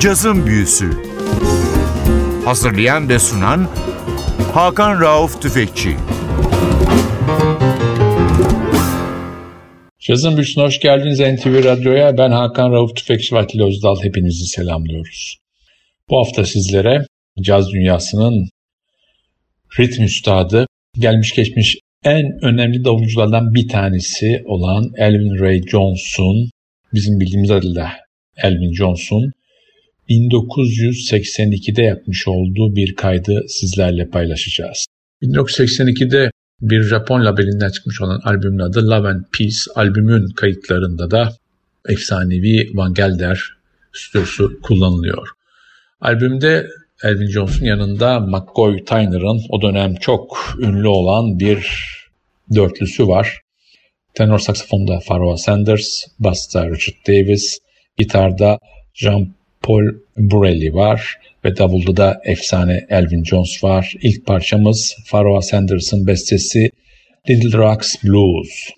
[0.00, 0.90] Cazın Büyüsü
[2.44, 3.68] Hazırlayan ve sunan
[4.52, 5.96] Hakan Rauf Tüfekçi
[10.00, 12.18] Cazın Büyüsü'ne hoş geldiniz NTV Radyo'ya.
[12.18, 14.02] Ben Hakan Rauf Tüfekçi ve Atilla Özdal.
[14.02, 15.38] Hepinizi selamlıyoruz.
[16.10, 17.06] Bu hafta sizlere
[17.40, 18.48] caz dünyasının
[19.78, 20.66] ritm üstadı,
[20.98, 26.50] gelmiş geçmiş en önemli davulculardan bir tanesi olan Elvin Ray Johnson,
[26.94, 27.92] bizim bildiğimiz adıyla
[28.36, 29.32] Elvin Johnson,
[30.10, 34.86] 1982'de yapmış olduğu bir kaydı sizlerle paylaşacağız.
[35.22, 39.56] 1982'de bir Japon labelinden çıkmış olan albümün adı Love and Peace.
[39.74, 41.32] Albümün kayıtlarında da
[41.88, 43.40] efsanevi Van Gelder
[43.92, 45.28] stüdyosu kullanılıyor.
[46.00, 46.66] Albümde
[47.04, 51.66] Elvin Jones'un yanında McCoy Tyner'ın o dönem çok ünlü olan bir
[52.54, 53.40] dörtlüsü var.
[54.14, 57.58] Tenor saksafonda Pharoah Sanders, basta Richard Davis,
[57.96, 58.58] gitarda
[58.94, 59.84] Jean Paul
[60.16, 63.94] Burelli var ve davulda da efsane Elvin Jones var.
[64.02, 66.70] İlk parçamız Pharoah Sanders'ın bestesi
[67.28, 68.70] Little Rocks Blues.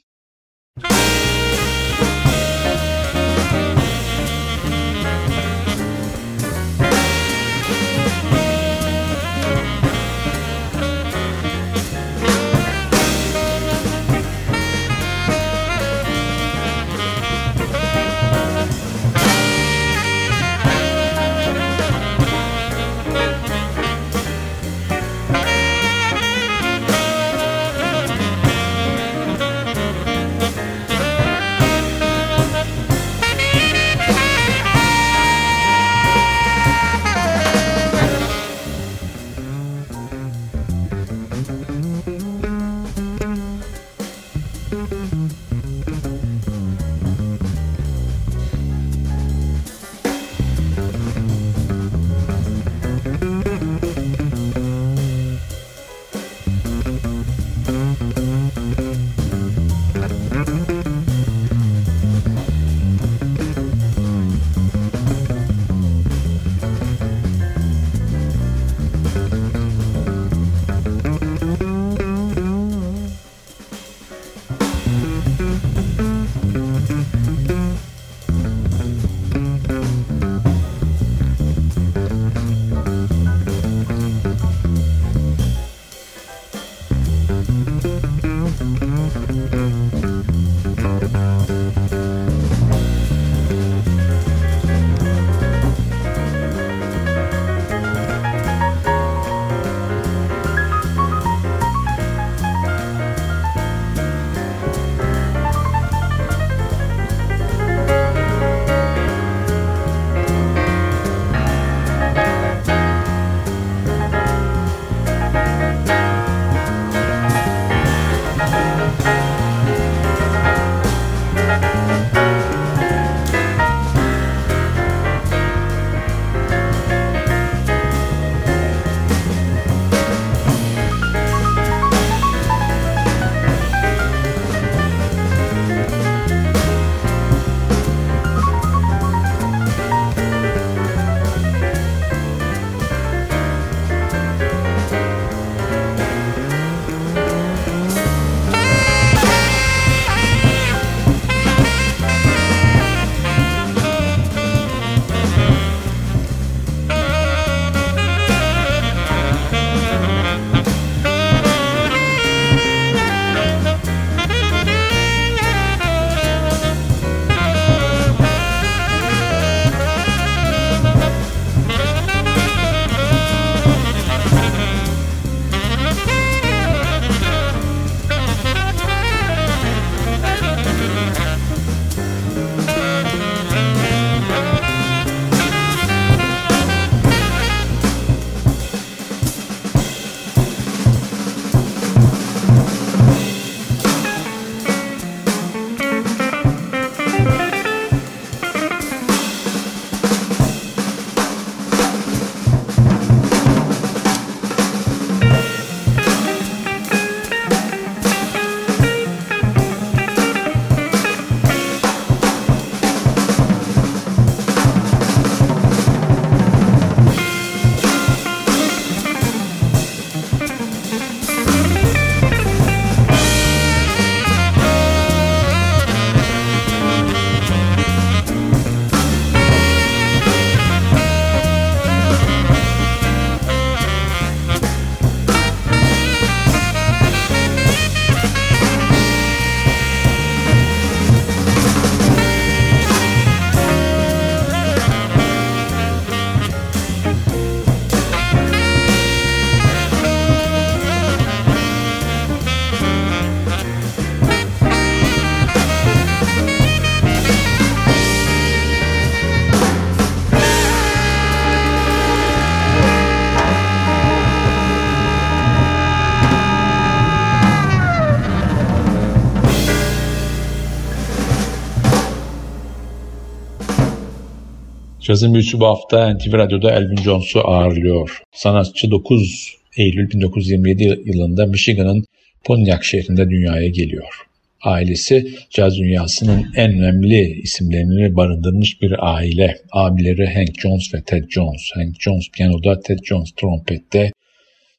[275.12, 278.23] Cazın büyüsü bu hafta NTV Radyo'da Elvin Jones'u ağırlıyor.
[278.32, 282.05] Sanatçı 9 Eylül 1927 yılında Michigan'ın
[282.44, 284.26] Pontiac şehrinde dünyaya geliyor.
[284.62, 289.56] Ailesi caz dünyasının en önemli isimlerini barındırmış bir aile.
[289.73, 291.70] Abileri Hank Jones ve Ted Jones.
[291.75, 294.12] Hank Jones piyanoda, Ted Jones trompette.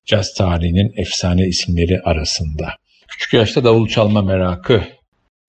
[0.06, 2.76] Caz tarihinin efsane isimleri arasında.
[3.08, 4.84] Küçük yaşta davul çalma merakı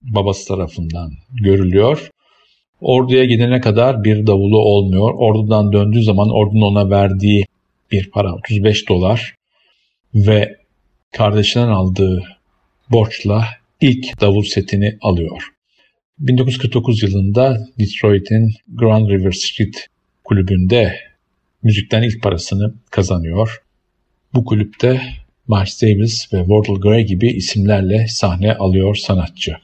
[0.02, 2.10] babası tarafından görülüyor.
[2.84, 5.14] Orduya gidene kadar bir davulu olmuyor.
[5.14, 7.46] Ordudan döndüğü zaman ordunun ona verdiği
[7.92, 9.34] bir para 35 dolar
[10.14, 10.56] ve
[11.16, 12.22] kardeşinden aldığı
[12.90, 13.46] borçla
[13.80, 15.48] ilk davul setini alıyor.
[16.18, 19.86] 1949 yılında Detroit'in Grand River Street
[20.24, 20.96] kulübünde
[21.62, 23.62] müzikten ilk parasını kazanıyor.
[24.34, 25.00] Bu kulüpte
[25.48, 29.56] Miles Davis ve Wardell Gray gibi isimlerle sahne alıyor sanatçı.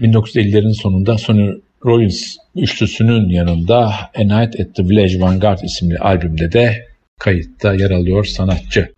[0.00, 1.50] 1950'lerin sonunda Sonny
[1.86, 6.86] Rollins üçlüsünün yanında A Night at the Village Vanguard isimli albümde de
[7.18, 8.92] kayıtta yer alıyor sanatçı.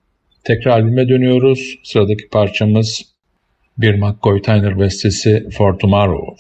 [0.45, 1.79] Tekrar albüme dönüyoruz.
[1.83, 3.03] Sıradaki parçamız
[3.79, 6.37] bir McCoy Tyner bestesi For Tomorrow.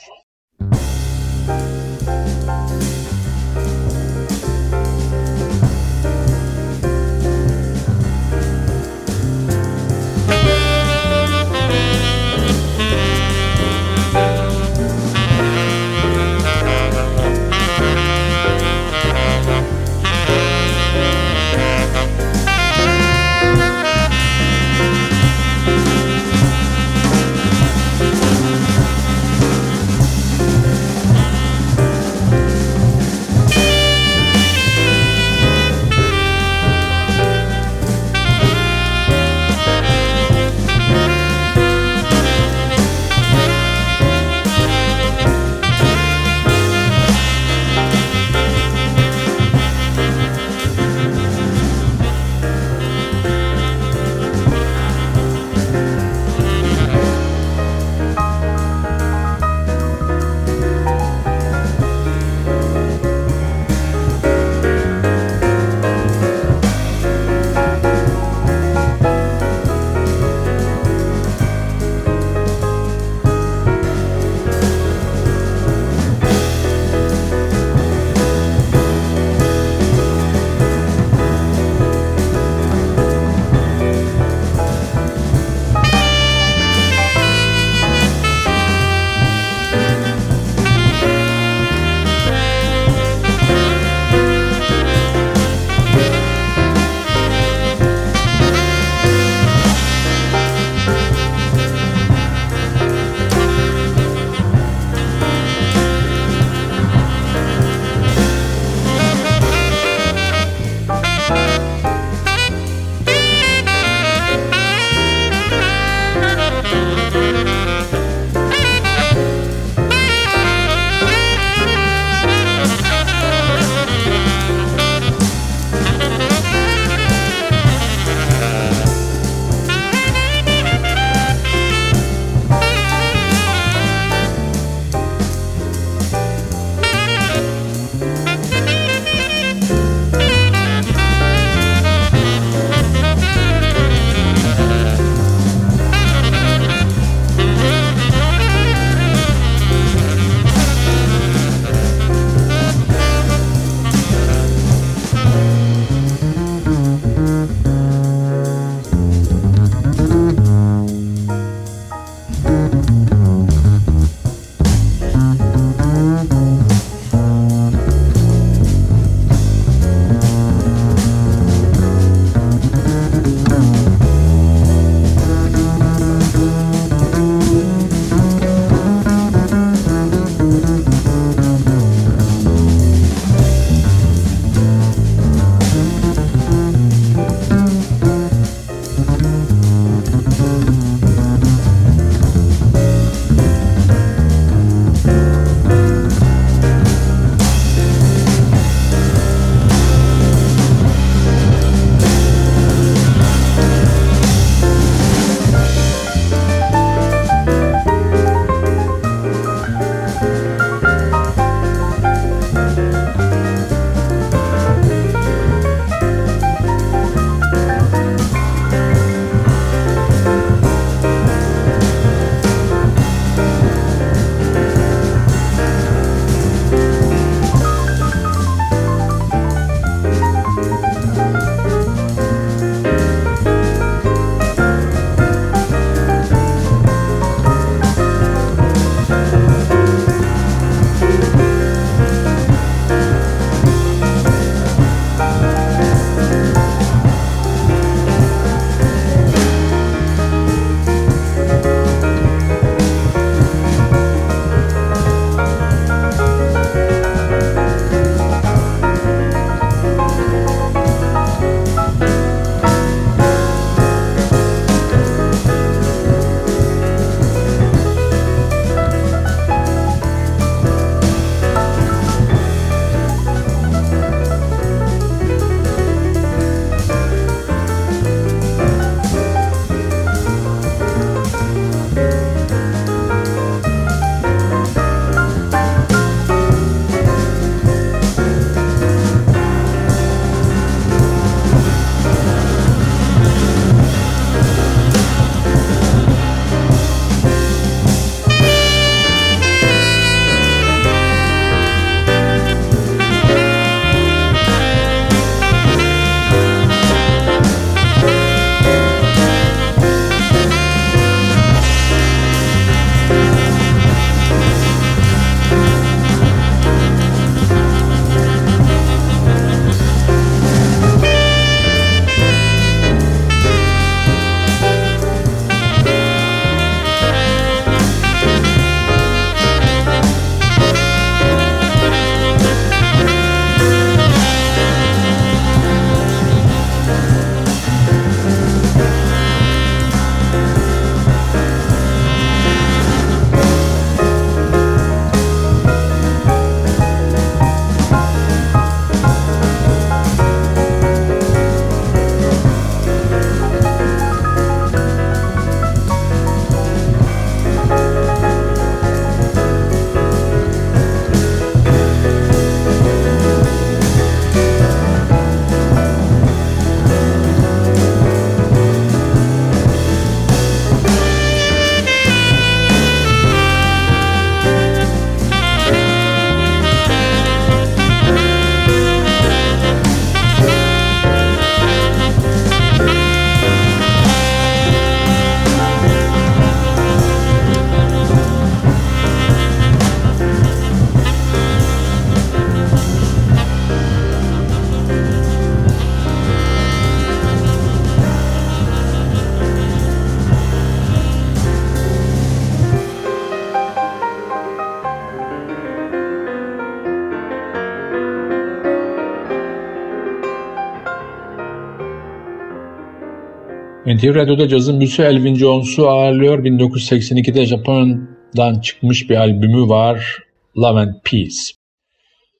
[413.94, 416.44] NTV Radyo'da cazın büyüsü Elvin Jones'u ağırlıyor.
[416.44, 420.18] 1982'de Japonya'dan çıkmış bir albümü var.
[420.56, 421.36] Love and Peace.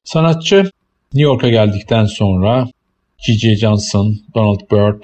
[0.04, 0.56] Sanatçı
[1.14, 2.68] New York'a geldikten sonra
[3.26, 3.56] G.J.
[3.56, 5.02] Johnson, Donald Byrd,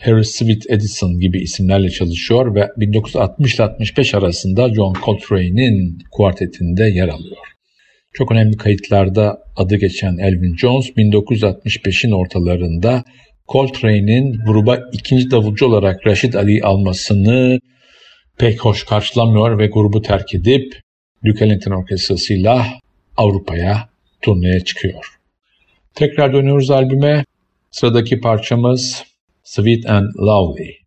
[0.00, 7.46] Harris Sweet Edison gibi isimlerle çalışıyor ve 1960 65 arasında John Coltrane'in kuartetinde yer alıyor.
[8.12, 13.04] Çok önemli kayıtlarda adı geçen Elvin Jones 1965'in ortalarında
[13.48, 17.60] Coltrane'in gruba ikinci davulcu olarak Rashid Ali almasını
[18.38, 20.80] pek hoş karşılamıyor ve grubu terk edip
[21.24, 22.66] Duke Ellington Orkestrası'yla
[23.16, 23.88] Avrupa'ya
[24.22, 25.16] turneye çıkıyor.
[25.94, 27.24] Tekrar dönüyoruz albüme.
[27.70, 29.04] Sıradaki parçamız
[29.42, 30.85] Sweet and Lovely.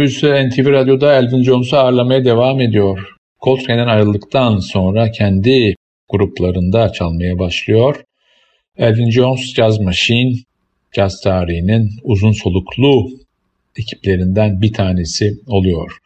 [0.00, 3.08] Büyüsü NTV Radyo'da Elvin Jones'u ağırlamaya devam ediyor.
[3.44, 5.74] Coltrane'den ayrıldıktan sonra kendi
[6.08, 8.04] gruplarında çalmaya başlıyor.
[8.78, 10.32] Elvin Jones Jazz Machine,
[10.92, 13.08] caz tarihinin uzun soluklu
[13.76, 15.98] ekiplerinden bir tanesi oluyor.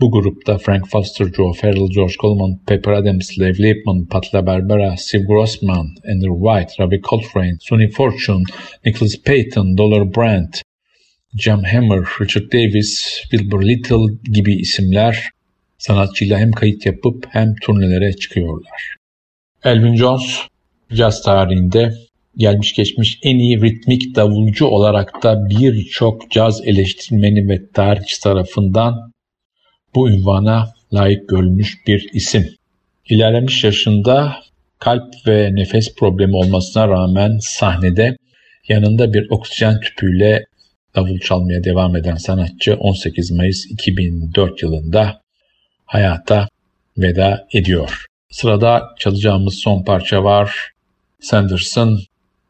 [0.00, 5.24] Bu grupta Frank Foster, Joe Farrell, George Coleman, Pepper Adams, Lev Lipman, Pat LaBarbera, Steve
[5.24, 8.44] Grossman, Andrew White, Robbie Coltrane, Sonny Fortune,
[8.86, 10.62] Nicholas Payton, Dollar Brandt,
[11.38, 15.30] Jam Hammer, Richard Davis, Wilbur Little gibi isimler
[15.78, 18.96] sanatçıyla hem kayıt yapıp hem turnelere çıkıyorlar.
[19.64, 20.38] Elvin Jones
[20.92, 21.94] caz tarihinde
[22.36, 29.12] gelmiş geçmiş en iyi ritmik davulcu olarak da birçok caz eleştirmeni ve tarihçi tarafından
[29.94, 32.48] bu ünvana layık görülmüş bir isim.
[33.08, 34.36] İlerlemiş yaşında
[34.78, 38.16] kalp ve nefes problemi olmasına rağmen sahnede
[38.68, 40.44] yanında bir oksijen tüpüyle
[40.96, 45.20] davul çalmaya devam eden sanatçı 18 Mayıs 2004 yılında
[45.84, 46.48] hayata
[46.98, 48.04] veda ediyor.
[48.30, 50.70] Sırada çalacağımız son parça var.
[51.20, 52.00] Sanderson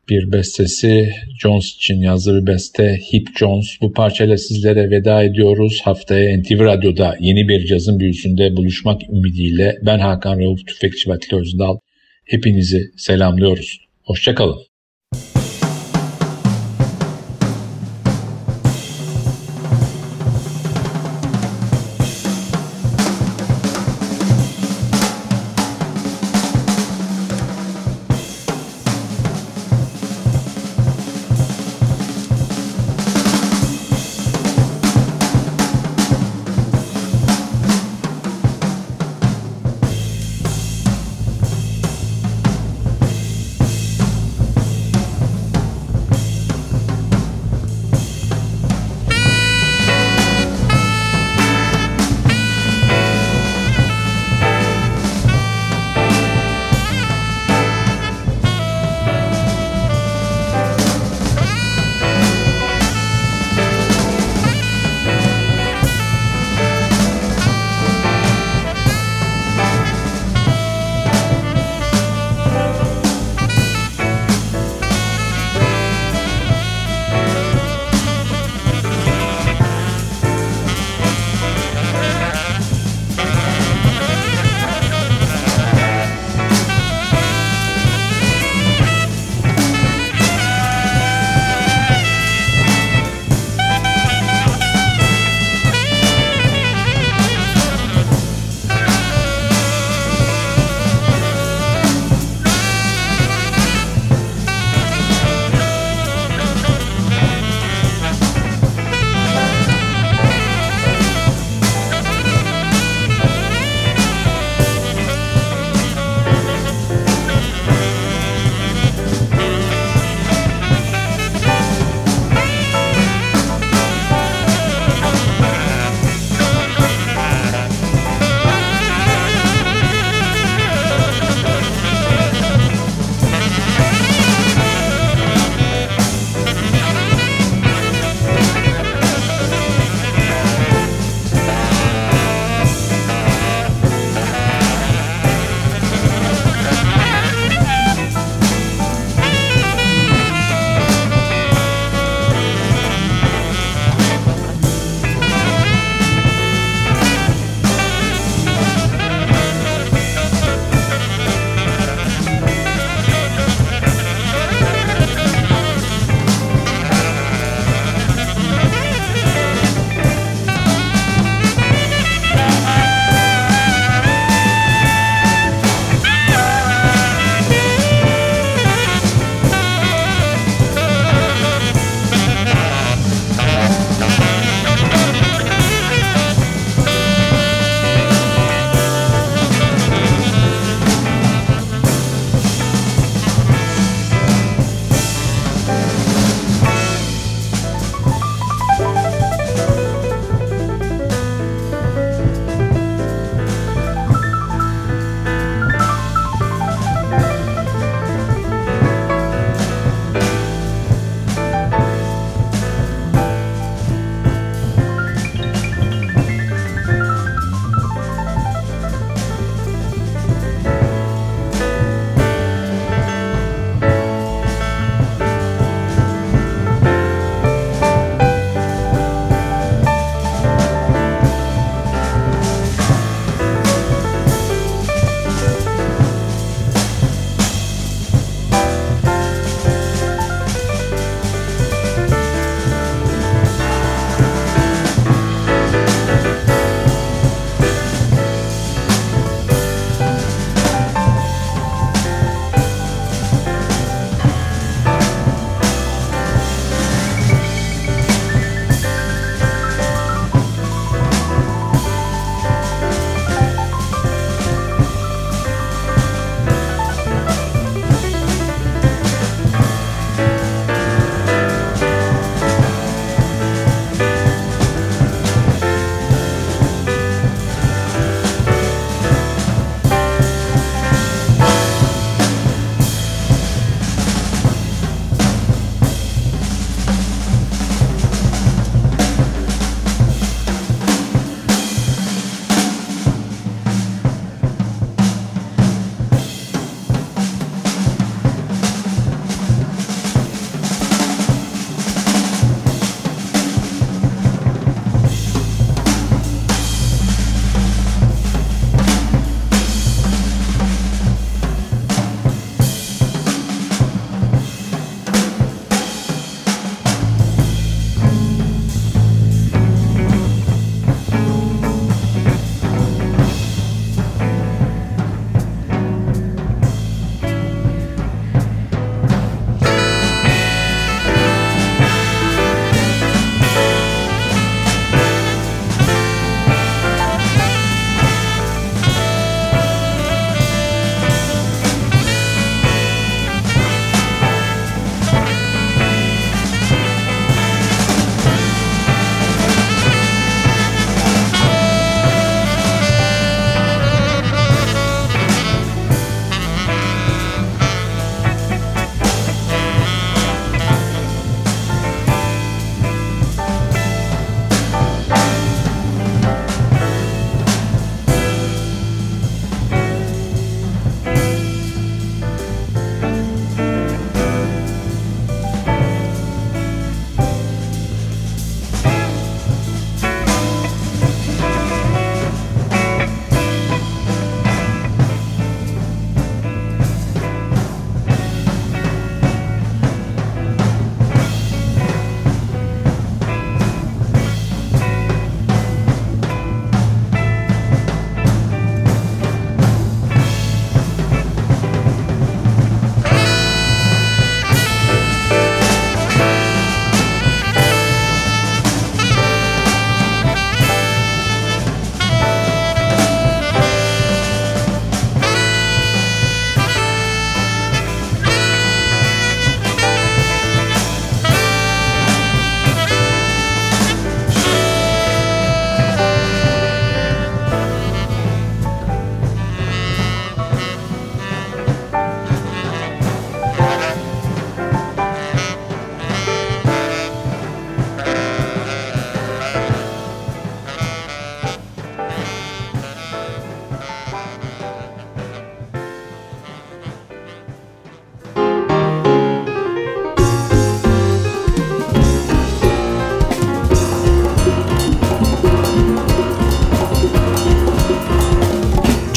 [0.09, 3.67] bir bestesi Jones için yazdığı bir beste Hip Jones.
[3.81, 5.81] Bu parçayla sizlere veda ediyoruz.
[5.85, 11.79] Haftaya NTV Radyo'da yeni bir cazın büyüsünde buluşmak ümidiyle ben Hakan Rauf Tüfekçi Vatili Özdal.
[12.25, 13.81] Hepinizi selamlıyoruz.
[14.03, 14.74] Hoşçakalın.